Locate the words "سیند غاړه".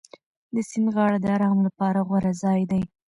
0.69-1.17